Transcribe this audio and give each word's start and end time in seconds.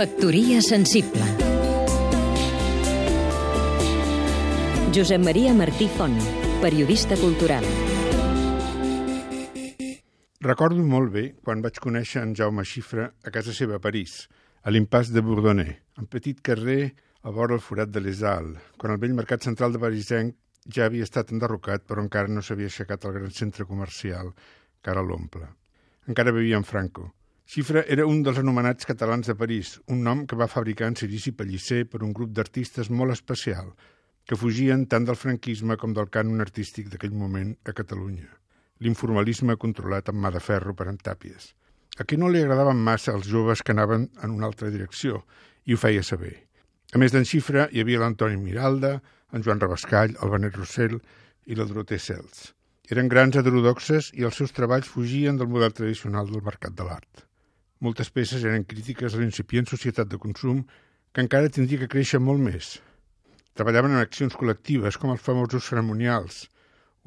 Factoria 0.00 0.62
sensible 0.64 1.26
Josep 4.96 5.20
Maria 5.20 5.52
Martí 5.52 5.88
Font, 5.92 6.16
periodista 6.62 7.18
cultural 7.20 7.66
Recordo 10.40 10.80
molt 10.94 11.12
bé 11.12 11.26
quan 11.44 11.60
vaig 11.60 11.82
conèixer 11.84 12.24
en 12.24 12.32
Jaume 12.32 12.64
Xifra 12.64 13.10
a 13.12 13.34
casa 13.36 13.52
seva 13.52 13.76
a 13.76 13.84
París, 13.90 14.24
a 14.64 14.72
l'impàs 14.72 15.12
de 15.12 15.20
Bourdonnais, 15.20 15.76
un 16.00 16.08
petit 16.08 16.40
carrer 16.40 16.94
a 17.20 17.36
vora 17.36 17.60
el 17.60 17.64
forat 17.68 17.92
de 17.92 18.00
Les 18.00 18.24
Halles, 18.24 18.56
quan 18.80 18.96
el 18.96 19.04
vell 19.04 19.18
mercat 19.20 19.44
central 19.44 19.76
de 19.76 19.84
Parisenc 19.84 20.32
ja 20.64 20.88
havia 20.88 21.04
estat 21.04 21.36
enderrocat 21.36 21.84
però 21.84 22.00
encara 22.00 22.32
no 22.32 22.40
s'havia 22.40 22.72
aixecat 22.72 23.04
el 23.04 23.18
gran 23.20 23.36
centre 23.36 23.68
comercial 23.68 24.32
que 24.80 24.96
ara 24.96 25.04
l'omple. 25.04 25.44
Encara 26.08 26.32
vivia 26.32 26.56
en 26.56 26.64
Franco. 26.64 27.10
Xifra 27.50 27.80
era 27.90 28.04
un 28.06 28.20
dels 28.22 28.36
anomenats 28.38 28.86
catalans 28.86 29.26
de 29.26 29.34
París, 29.34 29.72
un 29.90 30.04
nom 30.06 30.20
que 30.30 30.36
va 30.38 30.46
fabricar 30.50 30.86
en 30.86 30.94
Cirici 30.94 31.32
Pellicer 31.34 31.80
per 31.90 31.98
un 32.06 32.12
grup 32.14 32.30
d'artistes 32.30 32.90
molt 32.94 33.10
especial, 33.10 33.72
que 34.22 34.36
fugien 34.38 34.84
tant 34.92 35.08
del 35.08 35.16
franquisme 35.18 35.74
com 35.80 35.96
del 35.96 36.06
cànon 36.14 36.44
artístic 36.44 36.92
d'aquell 36.92 37.16
moment 37.22 37.48
a 37.66 37.72
Catalunya. 37.74 38.28
L'informalisme 38.86 39.56
controlat 39.64 40.12
amb 40.12 40.22
mà 40.22 40.30
de 40.30 40.38
ferro 40.38 40.76
per 40.78 40.86
en 40.92 41.00
Tàpies. 41.08 41.48
A 41.98 42.06
qui 42.06 42.20
no 42.22 42.28
li 42.30 42.38
agradaven 42.38 42.84
massa 42.88 43.16
els 43.18 43.26
joves 43.26 43.64
que 43.66 43.74
anaven 43.74 44.04
en 44.22 44.36
una 44.36 44.46
altra 44.46 44.70
direcció, 44.70 45.24
i 45.66 45.74
ho 45.74 45.78
feia 45.82 46.04
saber. 46.06 46.36
A 46.94 47.02
més 47.02 47.10
d'en 47.10 47.26
Xifra, 47.26 47.64
hi 47.72 47.82
havia 47.82 48.04
l'Antoni 48.04 48.38
Miralda, 48.38 48.92
en 49.34 49.42
Joan 49.42 49.64
Rabascall, 49.64 50.14
el 50.22 50.32
Benet 50.36 50.60
Rossell 50.60 50.94
i 51.50 51.58
la 51.58 51.66
Doroter 51.66 51.98
Cels. 51.98 52.52
Eren 52.94 53.10
grans 53.10 53.34
heterodoxes 53.42 54.12
i 54.14 54.22
els 54.30 54.38
seus 54.38 54.54
treballs 54.54 54.86
fugien 54.94 55.42
del 55.42 55.50
model 55.50 55.74
tradicional 55.74 56.30
del 56.30 56.46
mercat 56.46 56.78
de 56.78 56.86
l'art. 56.86 57.26
Moltes 57.80 58.10
peces 58.12 58.44
eren 58.44 58.66
crítiques 58.68 59.14
a 59.14 59.20
l'incipient 59.20 59.68
societat 59.68 60.08
de 60.12 60.18
consum 60.20 60.58
que 61.12 61.22
encara 61.24 61.52
tindria 61.52 61.80
que 61.82 61.92
créixer 61.94 62.20
molt 62.20 62.42
més. 62.44 62.74
Treballaven 63.56 63.96
en 63.96 64.02
accions 64.02 64.36
col·lectives 64.36 64.98
com 65.00 65.14
els 65.14 65.24
famosos 65.24 65.70
ceremonials, 65.70 66.42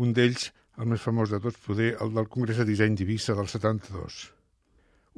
un 0.02 0.16
d'ells, 0.18 0.50
el 0.82 0.90
més 0.90 1.06
famós 1.06 1.30
de 1.30 1.40
tots 1.44 1.62
poder, 1.68 1.92
el 2.02 2.16
del 2.18 2.30
Congrés 2.36 2.58
de 2.58 2.66
Disseny 2.66 2.98
d'Ibissa 2.98 3.38
del 3.38 3.52
72. 3.54 4.18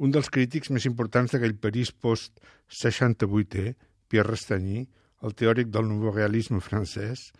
Un 0.04 0.12
dels 0.12 0.28
crítics 0.28 0.70
més 0.76 0.84
importants 0.84 1.32
d'aquell 1.32 1.56
París 1.56 1.94
post-68è, 2.04 3.72
Pierre 4.12 4.28
Restany, 4.28 4.84
el 5.24 5.34
teòric 5.40 5.72
del 5.72 5.88
nouveau 5.88 6.12
realisme 6.12 6.60
francès, 6.60 7.30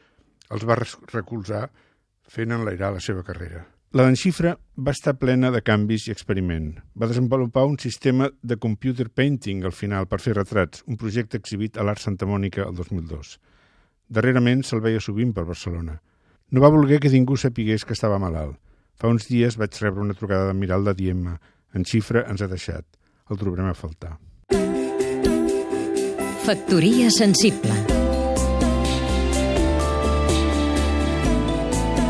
els 0.49 0.65
va 0.65 0.81
recolzar 1.13 1.67
fent 2.33 2.57
enlairar 2.57 2.95
la 2.97 3.05
seva 3.05 3.27
carrera. 3.27 3.67
La 3.97 4.05
d'Enxifra 4.05 4.51
va 4.85 4.93
estar 4.93 5.15
plena 5.17 5.49
de 5.49 5.63
canvis 5.65 6.03
i 6.05 6.13
experiment. 6.13 6.67
Va 7.01 7.07
desenvolupar 7.09 7.63
un 7.65 7.79
sistema 7.81 8.27
de 8.43 8.59
computer 8.61 9.07
painting 9.09 9.63
al 9.65 9.73
final 9.73 10.05
per 10.11 10.19
fer 10.21 10.35
retrats, 10.37 10.83
un 10.85 10.99
projecte 11.01 11.41
exhibit 11.41 11.79
a 11.79 11.87
l'Art 11.87 12.03
Santa 12.05 12.29
Mònica 12.29 12.67
el 12.67 12.77
2002. 12.77 13.39
Darrerament 14.13 14.67
se'l 14.69 14.85
veia 14.85 15.01
sovint 15.01 15.33
per 15.33 15.47
Barcelona. 15.49 15.97
No 16.53 16.61
va 16.61 16.73
voler 16.77 17.01
que 17.01 17.15
ningú 17.15 17.41
sapigués 17.41 17.89
que 17.89 17.97
estava 17.97 18.21
malalt. 18.21 18.61
Fa 19.01 19.09
uns 19.09 19.31
dies 19.33 19.57
vaig 19.57 19.81
rebre 19.81 20.05
una 20.05 20.19
trucada 20.19 20.53
de 20.53 20.61
Miralda 20.61 20.93
dient-me 20.93 21.39
en 21.73 21.89
xifra 21.89 22.27
ens 22.29 22.45
ha 22.45 22.53
deixat. 22.53 22.85
El 23.33 23.41
trobarem 23.41 23.73
a 23.73 23.77
faltar. 23.81 24.19
Factoria 26.45 27.09
sensible 27.09 27.86